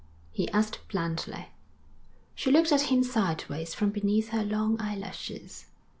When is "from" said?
3.75-3.91